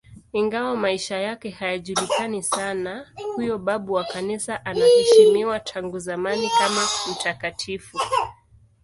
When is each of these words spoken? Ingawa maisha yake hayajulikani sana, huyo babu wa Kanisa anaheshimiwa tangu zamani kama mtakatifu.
Ingawa 0.33 0.75
maisha 0.75 1.17
yake 1.19 1.49
hayajulikani 1.49 2.43
sana, 2.43 3.11
huyo 3.35 3.57
babu 3.57 3.93
wa 3.93 4.03
Kanisa 4.03 4.65
anaheshimiwa 4.65 5.59
tangu 5.59 5.99
zamani 5.99 6.49
kama 6.59 6.81
mtakatifu. 7.11 7.97